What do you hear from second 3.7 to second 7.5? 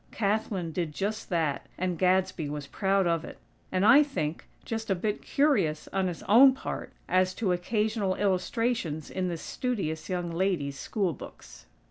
and I think, just a bit curious on his own part as